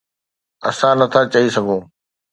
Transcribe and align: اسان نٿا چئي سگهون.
اسان 0.69 0.95
نٿا 0.99 1.21
چئي 1.33 1.47
سگهون. 1.55 1.81